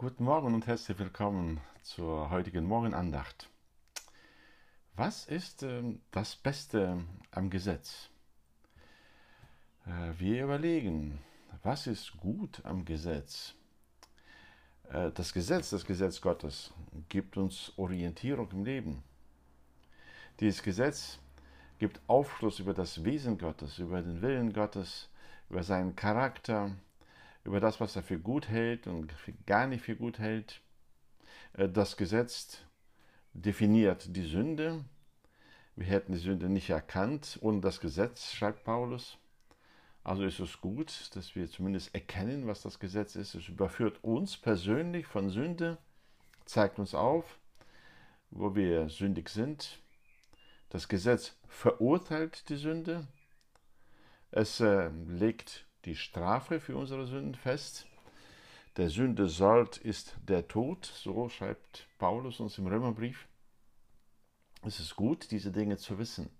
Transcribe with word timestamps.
Guten 0.00 0.22
Morgen 0.22 0.54
und 0.54 0.68
herzlich 0.68 0.96
willkommen 1.00 1.60
zur 1.82 2.30
heutigen 2.30 2.64
Morgenandacht. 2.64 3.50
Was 4.94 5.26
ist 5.26 5.64
äh, 5.64 5.82
das 6.12 6.36
Beste 6.36 7.04
am 7.32 7.50
Gesetz? 7.50 8.08
Äh, 9.86 10.12
wir 10.20 10.44
überlegen, 10.44 11.18
was 11.64 11.88
ist 11.88 12.16
gut 12.16 12.64
am 12.64 12.84
Gesetz? 12.84 13.56
Äh, 14.88 15.10
das 15.10 15.32
Gesetz, 15.32 15.70
das 15.70 15.84
Gesetz 15.84 16.20
Gottes, 16.20 16.72
gibt 17.08 17.36
uns 17.36 17.72
Orientierung 17.76 18.48
im 18.52 18.64
Leben. 18.64 19.02
Dieses 20.38 20.62
Gesetz 20.62 21.18
gibt 21.80 22.00
Aufschluss 22.06 22.60
über 22.60 22.72
das 22.72 23.02
Wesen 23.02 23.36
Gottes, 23.36 23.80
über 23.80 24.00
den 24.00 24.22
Willen 24.22 24.52
Gottes, 24.52 25.08
über 25.50 25.64
seinen 25.64 25.96
Charakter, 25.96 26.70
über 27.44 27.60
das, 27.60 27.80
was 27.80 27.96
er 27.96 28.02
für 28.02 28.18
gut 28.18 28.48
hält 28.48 28.86
und 28.86 29.14
gar 29.46 29.66
nicht 29.66 29.84
für 29.84 29.96
gut 29.96 30.18
hält. 30.18 30.60
Äh, 31.54 31.68
das 31.68 31.96
Gesetz 31.96 32.58
definiert 33.32 34.16
die 34.16 34.26
Sünde. 34.26 34.84
Wir 35.76 35.86
hätten 35.86 36.12
die 36.12 36.18
Sünde 36.18 36.48
nicht 36.48 36.70
erkannt 36.70 37.38
ohne 37.40 37.60
das 37.60 37.80
Gesetz, 37.80 38.32
schreibt 38.32 38.64
Paulus. 38.64 39.18
Also 40.04 40.24
ist 40.24 40.40
es 40.40 40.60
gut, 40.60 41.14
dass 41.14 41.34
wir 41.34 41.50
zumindest 41.50 41.94
erkennen, 41.94 42.46
was 42.46 42.62
das 42.62 42.78
Gesetz 42.78 43.14
ist. 43.14 43.34
Es 43.34 43.48
überführt 43.48 44.02
uns 44.02 44.36
persönlich 44.36 45.06
von 45.06 45.28
Sünde, 45.28 45.76
zeigt 46.46 46.78
uns 46.78 46.94
auf, 46.94 47.38
wo 48.30 48.54
wir 48.54 48.88
sündig 48.88 49.28
sind. 49.28 49.80
Das 50.70 50.88
Gesetz 50.88 51.36
verurteilt 51.46 52.48
die 52.48 52.56
Sünde. 52.56 53.06
Es 54.30 54.60
äh, 54.60 54.88
legt 55.06 55.67
die 55.84 55.96
Strafe 55.96 56.60
für 56.60 56.76
unsere 56.76 57.06
Sünden 57.06 57.34
fest. 57.34 57.86
Der 58.76 58.90
Sünde 58.90 59.28
Sold 59.28 59.76
ist 59.76 60.16
der 60.28 60.46
Tod, 60.46 60.84
so 60.84 61.28
schreibt 61.28 61.88
Paulus 61.98 62.40
uns 62.40 62.58
im 62.58 62.66
Römerbrief. 62.66 63.26
Es 64.62 64.80
ist 64.80 64.96
gut, 64.96 65.30
diese 65.30 65.50
Dinge 65.52 65.76
zu 65.76 65.98
wissen. 65.98 66.30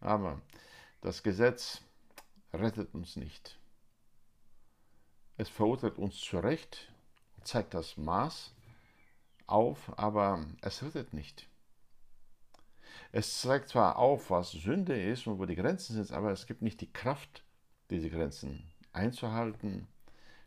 Aber 0.00 0.40
das 1.00 1.22
Gesetz 1.22 1.82
rettet 2.52 2.94
uns 2.94 3.16
nicht. 3.16 3.58
Es 5.36 5.48
verurteilt 5.48 5.98
uns 5.98 6.18
zu 6.18 6.38
Recht, 6.38 6.92
zeigt 7.42 7.74
das 7.74 7.96
Maß 7.96 8.54
auf, 9.46 9.98
aber 9.98 10.46
es 10.62 10.82
rettet 10.82 11.12
nicht. 11.12 11.48
Es 13.12 13.40
zeigt 13.40 13.68
zwar 13.68 13.96
auf, 13.96 14.30
was 14.30 14.50
Sünde 14.50 15.00
ist 15.00 15.26
und 15.26 15.38
wo 15.38 15.46
die 15.46 15.56
Grenzen 15.56 15.94
sind, 15.94 16.12
aber 16.12 16.32
es 16.32 16.46
gibt 16.46 16.62
nicht 16.62 16.80
die 16.80 16.92
Kraft, 16.92 17.44
diese 17.90 18.10
Grenzen 18.10 18.70
einzuhalten, 18.92 19.86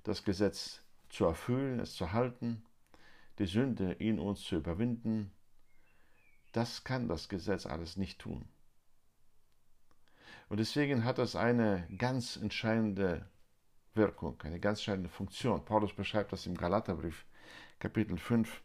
das 0.04 0.24
Gesetz 0.24 0.82
zu 1.10 1.26
erfüllen, 1.26 1.80
es 1.80 1.94
zu 1.94 2.12
halten, 2.12 2.64
die 3.38 3.46
Sünde 3.46 3.94
in 3.94 4.20
uns 4.20 4.42
zu 4.42 4.58
überwinden, 4.58 5.32
das 6.52 6.84
kann 6.84 7.08
das 7.08 7.30
Gesetz 7.30 7.66
alles 7.66 7.96
nicht 7.98 8.20
tun. 8.20 8.46
Und 10.50 10.60
deswegen 10.60 11.06
hat 11.06 11.20
es 11.20 11.36
eine 11.36 11.88
ganz 11.98 12.36
entscheidende 12.36 13.26
Wirkung, 13.94 14.42
eine 14.42 14.60
ganz 14.60 14.80
entscheidende 14.80 15.10
Funktion. 15.10 15.64
Paulus 15.64 15.94
beschreibt 15.94 16.34
das 16.34 16.48
im 16.48 16.58
Galaterbrief, 16.58 17.26
Kapitel 17.78 18.18
5, 18.18 18.62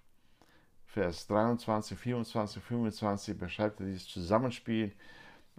Vers 0.86 1.26
23, 1.26 1.98
24, 1.98 2.62
25, 2.62 3.38
beschreibt 3.38 3.80
er 3.80 3.86
dieses 3.86 4.08
Zusammenspiel 4.08 4.94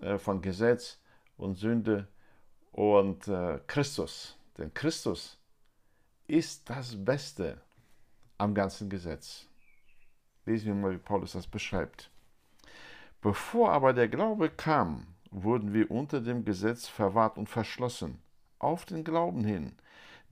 äh, 0.01 0.17
von 0.17 0.41
Gesetz 0.41 0.99
und 1.37 1.55
Sünde 1.55 2.07
und 2.75 3.29
äh, 3.29 3.59
Christus. 3.67 4.35
Denn 4.57 4.73
Christus 4.73 5.37
ist 6.27 6.69
das 6.69 6.93
Beste 7.05 7.61
am 8.37 8.53
ganzen 8.53 8.89
Gesetz. 8.89 9.47
Lesen 10.45 10.67
wir 10.67 10.73
mal, 10.75 10.91
wie 10.91 10.97
Paulus 10.97 11.31
das 11.31 11.47
beschreibt. 11.47 12.09
Bevor 13.21 13.71
aber 13.71 13.93
der 13.93 14.09
Glaube 14.09 14.49
kam, 14.49 15.07
wurden 15.31 15.73
wir 15.73 15.89
unter 15.89 16.19
dem 16.19 16.43
Gesetz 16.43 16.85
verwahrt 16.85 17.37
und 17.37 17.47
verschlossen, 17.47 18.21
auf 18.59 18.85
den 18.85 19.05
Glauben 19.05 19.45
hin, 19.45 19.77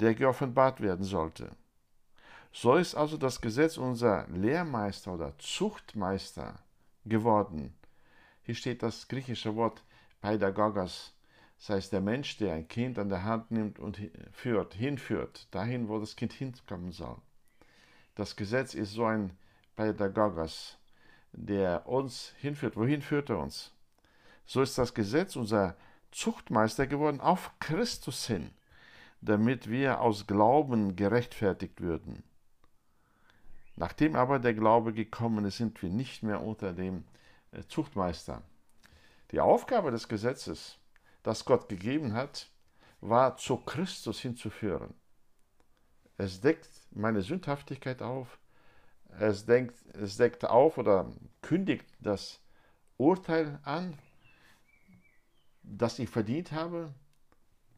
der 0.01 0.13
geoffenbart 0.13 0.81
werden 0.81 1.05
sollte. 1.05 1.49
So 2.51 2.75
ist 2.75 2.93
also 2.93 3.15
das 3.15 3.39
Gesetz 3.39 3.77
unser 3.77 4.27
Lehrmeister 4.27 5.13
oder 5.13 5.33
Zuchtmeister 5.39 6.59
geworden. 7.05 7.73
Hier 8.41 8.55
steht 8.55 8.83
das 8.83 9.07
griechische 9.07 9.55
Wort 9.55 9.81
Pädagogos, 10.21 11.12
das 11.63 11.77
heißt, 11.77 11.93
der 11.93 12.01
Mensch, 12.01 12.35
der 12.35 12.55
ein 12.55 12.67
Kind 12.67 12.99
an 12.99 13.07
der 13.07 13.23
Hand 13.23 13.49
nimmt 13.49 13.79
und 13.79 13.97
führt, 14.33 14.73
hinführt, 14.73 15.47
dahin, 15.51 15.87
wo 15.87 15.97
das 15.97 16.17
Kind 16.17 16.33
hinkommen 16.33 16.91
soll. 16.91 17.15
Das 18.15 18.35
Gesetz 18.35 18.73
ist 18.73 18.91
so 18.91 19.05
ein 19.05 19.31
Pädagogos, 19.77 20.77
der 21.31 21.87
uns 21.87 22.33
hinführt. 22.37 22.75
Wohin 22.75 23.01
führt 23.01 23.29
er 23.29 23.39
uns? 23.39 23.71
So 24.45 24.61
ist 24.61 24.77
das 24.77 24.93
Gesetz 24.93 25.37
unser 25.37 25.77
Zuchtmeister 26.11 26.85
geworden 26.85 27.21
auf 27.21 27.49
Christus 27.59 28.27
hin, 28.27 28.49
damit 29.21 29.69
wir 29.69 30.01
aus 30.01 30.27
Glauben 30.27 30.97
gerechtfertigt 30.97 31.79
würden. 31.79 32.23
Nachdem 33.77 34.17
aber 34.17 34.37
der 34.37 34.53
Glaube 34.53 34.91
gekommen 34.91 35.45
ist, 35.45 35.59
sind 35.59 35.81
wir 35.81 35.89
nicht 35.89 36.23
mehr 36.23 36.41
unter 36.41 36.73
dem 36.73 37.05
äh, 37.53 37.63
Zuchtmeister. 37.69 38.41
Die 39.31 39.39
Aufgabe 39.39 39.91
des 39.91 40.09
Gesetzes 40.09 40.77
das 41.23 41.45
Gott 41.45 41.69
gegeben 41.69 42.13
hat, 42.13 42.49
war 43.01 43.37
zu 43.37 43.57
Christus 43.57 44.19
hinzuführen. 44.19 44.93
Es 46.17 46.41
deckt 46.41 46.69
meine 46.91 47.21
Sündhaftigkeit 47.21 48.01
auf, 48.01 48.39
es, 49.19 49.45
denkt, 49.45 49.75
es 49.95 50.17
deckt 50.17 50.45
auf 50.45 50.77
oder 50.77 51.11
kündigt 51.41 51.85
das 51.99 52.39
Urteil 52.97 53.59
an, 53.63 53.97
das 55.63 55.99
ich 55.99 56.09
verdient 56.09 56.51
habe, 56.51 56.93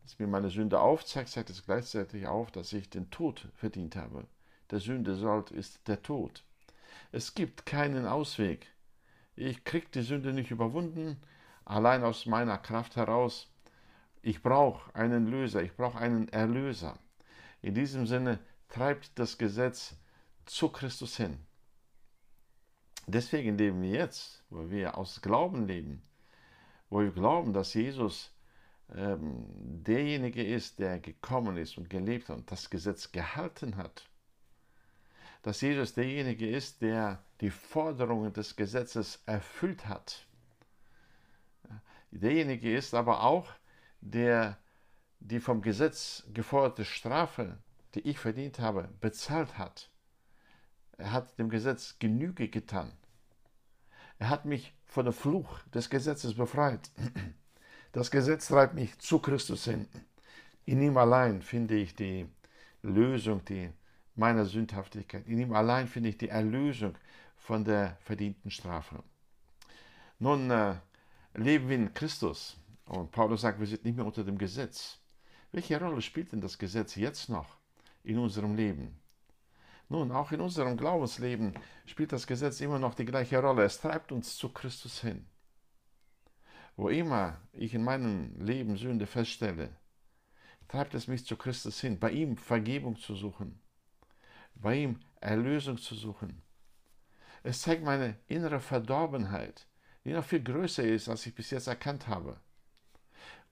das 0.04 0.20
mir 0.20 0.28
meine 0.28 0.50
Sünde 0.50 0.80
aufzeigt, 0.80 1.30
zeigt 1.30 1.50
es 1.50 1.66
gleichzeitig 1.66 2.28
auf, 2.28 2.52
dass 2.52 2.74
ich 2.74 2.90
den 2.90 3.10
Tod 3.10 3.48
verdient 3.56 3.96
habe. 3.96 4.26
Der 4.72 4.80
Sünde 4.80 5.16
Sold 5.16 5.52
ist 5.52 5.88
der 5.88 6.02
Tod. 6.02 6.44
Es 7.12 7.34
gibt 7.34 7.66
keinen 7.66 8.06
Ausweg. 8.06 8.68
Ich 9.36 9.64
krieg 9.64 9.92
die 9.92 10.02
Sünde 10.02 10.34
nicht 10.34 10.52
überwunden, 10.52 11.18
allein 11.66 12.04
aus 12.04 12.26
meiner 12.26 12.58
Kraft 12.58 12.96
heraus. 12.96 13.52
Ich 14.22 14.42
brauche 14.42 14.94
einen 14.96 15.28
Löser, 15.28 15.62
ich 15.62 15.76
brauche 15.76 16.00
einen 16.00 16.30
Erlöser. 16.30 16.98
In 17.62 17.74
diesem 17.74 18.08
Sinne 18.08 18.40
treibt 18.70 19.18
das 19.20 19.38
Gesetz 19.38 19.96
zu 20.46 20.70
Christus 20.70 21.18
hin. 21.18 21.40
Deswegen 23.08 23.58
leben 23.58 23.82
wir 23.82 23.92
jetzt, 23.92 24.44
wo 24.50 24.70
wir 24.70 24.98
aus 24.98 25.22
Glauben 25.22 25.68
leben, 25.68 26.02
wo 26.90 27.02
wir 27.02 27.12
glauben, 27.12 27.54
dass 27.54 27.74
Jesus 27.74 28.32
ähm, 28.96 29.46
derjenige 29.84 30.44
ist, 30.44 30.80
der 30.80 31.00
gekommen 31.00 31.58
ist 31.58 31.78
und 31.78 31.90
gelebt 31.90 32.30
hat 32.30 32.38
und 32.38 32.52
das 32.52 32.70
Gesetz 32.70 33.12
gehalten 33.12 33.78
hat. 33.78 34.10
Dass 35.44 35.62
Jesus 35.62 35.94
derjenige 35.94 36.50
ist, 36.50 36.82
der 36.82 37.24
die 37.42 37.52
Forderungen 37.52 38.34
des 38.34 38.56
Gesetzes 38.56 39.22
erfüllt 39.28 39.88
hat 39.88 40.26
derjenige 42.20 42.76
ist 42.76 42.94
aber 42.94 43.24
auch, 43.24 43.52
der 44.02 44.58
die 45.20 45.40
vom 45.40 45.62
Gesetz 45.62 46.24
geforderte 46.34 46.86
Strafe, 46.86 47.58
die 47.96 48.02
ich 48.02 48.20
verdient 48.20 48.60
habe, 48.60 48.90
bezahlt 49.02 49.58
hat. 49.58 49.90
Er 50.98 51.12
hat 51.12 51.38
dem 51.40 51.50
Gesetz 51.50 51.98
Genüge 52.00 52.48
getan. 52.48 52.92
Er 54.20 54.30
hat 54.30 54.46
mich 54.46 54.74
von 54.86 55.06
dem 55.06 55.14
Fluch 55.14 55.60
des 55.74 55.90
Gesetzes 55.90 56.36
befreit. 56.36 56.92
Das 57.92 58.12
Gesetz 58.12 58.48
treibt 58.48 58.74
mich 58.74 59.00
zu 59.00 59.20
Christus 59.20 59.64
hin. 59.64 59.88
In 60.66 60.82
ihm 60.82 60.98
allein 60.98 61.42
finde 61.42 61.76
ich 61.76 61.96
die 61.96 62.28
Lösung 62.82 63.46
die 63.46 63.72
meiner 64.16 64.44
Sündhaftigkeit. 64.44 65.28
In 65.28 65.40
ihm 65.40 65.54
allein 65.54 65.88
finde 65.88 66.10
ich 66.10 66.18
die 66.18 66.28
Erlösung 66.28 66.98
von 67.38 67.64
der 67.64 67.98
verdienten 68.02 68.52
Strafe. 68.52 69.04
Nun, 70.20 70.52
äh, 70.52 70.76
leben 71.36 71.70
wir 71.70 71.76
in 71.76 71.94
Christus. 71.94 72.58
Und 72.86 73.12
Paulus 73.12 73.42
sagt, 73.42 73.60
wir 73.60 73.68
sind 73.68 73.84
nicht 73.86 73.96
mehr 73.96 74.06
unter 74.06 74.24
dem 74.24 74.38
Gesetz. 74.38 75.00
Welche 75.52 75.80
Rolle 75.80 76.02
spielt 76.02 76.32
denn 76.32 76.42
das 76.42 76.58
Gesetz 76.58 76.96
jetzt 76.96 77.30
noch 77.30 77.58
in 78.04 78.20
unserem 78.20 78.56
Leben? 78.56 79.00
Nun, 79.88 80.12
auch 80.12 80.32
in 80.32 80.42
unserem 80.42 80.78
Glaubensleben 80.78 81.54
spielt 81.86 82.12
das 82.12 82.26
Gesetz 82.26 82.60
immer 82.60 82.80
noch 82.80 82.96
die 82.96 83.06
gleiche 83.06 83.40
Rolle. 83.40 83.64
Es 83.64 83.80
treibt 83.80 84.12
uns 84.12 84.36
zu 84.36 84.50
Christus 84.50 85.02
hin. 85.02 85.26
Wo 86.76 86.90
immer 86.90 87.40
ich 87.54 87.74
in 87.74 87.84
meinem 87.84 88.40
Leben 88.40 88.78
Sünde 88.78 89.08
feststelle, 89.08 89.70
treibt 90.68 90.94
es 90.96 91.08
mich 91.08 91.26
zu 91.26 91.38
Christus 91.38 91.80
hin, 91.80 92.00
bei 92.00 92.12
ihm 92.12 92.36
Vergebung 92.36 92.98
zu 92.98 93.16
suchen, 93.16 93.60
bei 94.56 94.76
ihm 94.76 95.00
Erlösung 95.22 95.78
zu 95.78 95.96
suchen. 95.96 96.42
Es 97.44 97.62
zeigt 97.62 97.84
meine 97.84 98.18
innere 98.28 98.60
Verdorbenheit, 98.60 99.68
die 100.06 100.14
noch 100.14 100.24
viel 100.24 100.42
größer 100.42 100.84
ist, 100.84 101.10
als 101.10 101.26
ich 101.26 101.36
bis 101.36 101.50
jetzt 101.50 101.68
erkannt 101.68 102.08
habe. 102.08 102.38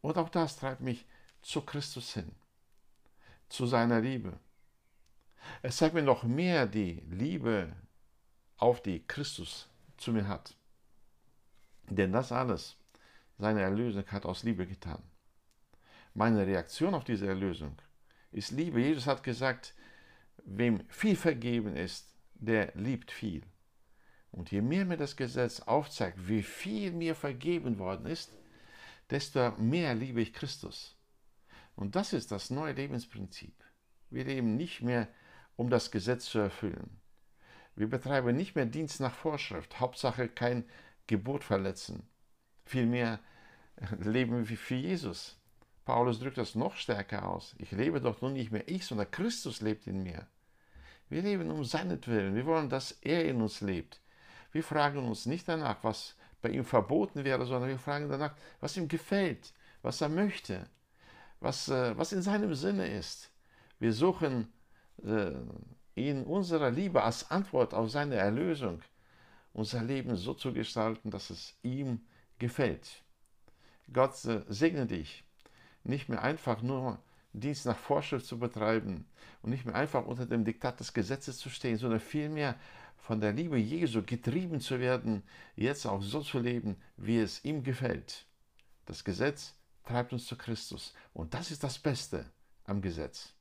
Und 0.02 0.18
auch 0.18 0.30
das 0.30 0.58
treibt 0.58 0.82
mich 0.82 1.06
zu 1.42 1.62
Christus 1.62 2.14
hin, 2.14 2.32
zu 3.50 3.66
seiner 3.66 4.00
Liebe. 4.00 4.40
Es 5.62 5.78
zeigt 5.78 5.96
mir 5.96 6.04
noch 6.04 6.24
mehr 6.24 6.68
die 6.68 7.04
Liebe 7.10 7.74
auf, 8.58 8.82
die 8.82 9.06
Christus 9.06 9.68
zu 9.98 10.14
mir 10.14 10.28
hat. 10.28 10.56
Denn 11.90 12.14
das 12.14 12.32
alles, 12.32 12.78
seine 13.38 13.62
Erlösung 13.62 14.06
hat 14.08 14.26
aus 14.26 14.44
Liebe 14.44 14.66
getan. 14.66 15.02
Meine 16.14 16.46
Reaktion 16.46 16.94
auf 16.94 17.04
diese 17.04 17.28
Erlösung 17.28 17.76
ist 18.32 18.52
Liebe. 18.52 18.80
Jesus 18.80 19.08
hat 19.08 19.24
gesagt, 19.24 19.74
wem 20.46 20.88
viel 20.90 21.16
vergeben 21.16 21.76
ist, 21.76 22.08
der 22.36 22.72
liebt 22.76 23.12
viel. 23.12 23.42
Und 24.34 24.52
je 24.52 24.62
mehr 24.62 24.84
mir 24.84 24.98
das 24.98 25.16
Gesetz 25.16 25.60
aufzeigt, 25.60 26.28
wie 26.28 26.42
viel 26.42 26.92
mir 26.92 27.14
vergeben 27.14 27.78
worden 27.78 28.08
ist, 28.08 28.34
desto 29.12 29.52
mehr 29.52 29.94
liebe 29.94 30.22
ich 30.22 30.34
Christus. 30.34 30.98
Und 31.76 31.96
das 31.96 32.14
ist 32.14 32.32
das 32.32 32.50
neue 32.50 32.74
Lebensprinzip. 32.74 33.54
Wir 34.10 34.26
leben 34.26 34.58
nicht 34.58 34.82
mehr, 34.82 35.08
um 35.56 35.70
das 35.70 35.92
Gesetz 35.92 36.26
zu 36.26 36.40
erfüllen. 36.40 37.00
Wir 37.76 37.88
betreiben 37.88 38.36
nicht 38.36 38.56
mehr 38.56 38.66
Dienst 38.66 39.00
nach 39.00 39.14
Vorschrift, 39.14 39.80
Hauptsache 39.80 40.28
kein 40.28 40.66
Gebot 41.06 41.44
verletzen. 41.44 42.08
Vielmehr 42.66 43.20
leben 44.00 44.50
wir 44.50 44.58
für 44.58 44.76
Jesus. 44.76 45.40
Paulus 45.86 46.20
drückt 46.20 46.40
das 46.40 46.56
noch 46.56 46.76
stärker 46.76 47.28
aus. 47.28 47.56
Ich 47.60 47.72
lebe 47.72 48.02
doch 48.02 48.22
nun 48.22 48.34
nicht 48.34 48.52
mehr 48.52 48.68
ich, 48.68 48.86
sondern 48.86 49.12
Christus 49.12 49.62
lebt 49.62 49.86
in 49.86 50.02
mir. 50.02 50.28
Wir 51.10 51.22
leben 51.22 51.52
um 51.52 51.64
seinetwillen. 51.64 52.34
Wir 52.34 52.48
wollen, 52.48 52.70
dass 52.70 52.94
er 52.94 53.26
in 53.26 53.42
uns 53.42 53.62
lebt. 53.62 54.03
Wir 54.54 54.64
fragen 54.64 55.06
uns 55.06 55.26
nicht 55.26 55.48
danach, 55.48 55.84
was 55.84 56.16
bei 56.42 56.50
ihm 56.50 56.64
verboten 56.64 57.24
wäre, 57.24 57.46
sondern 57.46 57.70
wir 57.70 57.80
fragen 57.80 58.08
danach, 58.08 58.36
was 58.62 58.78
ihm 58.78 58.88
gefällt, 58.88 59.52
was 59.82 60.00
er 60.00 60.10
möchte, 60.10 60.68
was, 61.40 61.68
äh, 61.70 61.98
was 61.98 62.14
in 62.14 62.22
seinem 62.22 62.54
Sinne 62.54 62.88
ist. 62.88 63.32
Wir 63.80 63.92
suchen 63.92 64.54
äh, 65.04 65.32
in 65.96 66.24
unserer 66.24 66.70
Liebe 66.72 67.04
als 67.04 67.30
Antwort 67.32 67.74
auf 67.74 67.90
seine 67.90 68.16
Erlösung 68.16 68.82
unser 69.54 69.84
Leben 69.84 70.16
so 70.16 70.34
zu 70.34 70.54
gestalten, 70.54 71.12
dass 71.12 71.30
es 71.30 71.56
ihm 71.64 72.02
gefällt. 72.40 73.04
Gott 73.92 74.24
äh, 74.26 74.44
segne 74.48 74.86
dich, 74.86 75.24
nicht 75.84 76.10
mehr 76.10 76.22
einfach 76.22 76.62
nur 76.62 77.00
Dienst 77.34 77.66
nach 77.66 77.78
Vorschrift 77.78 78.28
zu 78.28 78.38
betreiben 78.38 79.06
und 79.42 79.50
nicht 79.50 79.66
mehr 79.66 79.76
einfach 79.76 80.06
unter 80.06 80.28
dem 80.28 80.46
Diktat 80.46 80.80
des 80.80 80.94
Gesetzes 80.94 81.38
zu 81.38 81.50
stehen, 81.50 81.78
sondern 81.78 82.00
vielmehr 82.00 82.56
von 83.04 83.20
der 83.20 83.34
Liebe 83.34 83.58
Jesu 83.58 84.02
getrieben 84.02 84.62
zu 84.62 84.80
werden, 84.80 85.24
jetzt 85.58 85.86
auch 85.86 86.02
so 86.02 86.22
zu 86.22 86.40
leben, 86.40 86.78
wie 86.96 87.18
es 87.20 87.44
ihm 87.44 87.62
gefällt. 87.62 88.26
Das 88.86 89.04
Gesetz 89.04 89.56
treibt 89.84 90.14
uns 90.14 90.26
zu 90.26 90.38
Christus 90.38 90.94
und 91.14 91.34
das 91.34 91.52
ist 91.52 91.66
das 91.66 91.78
Beste 91.78 92.26
am 92.64 92.82
Gesetz. 92.82 93.34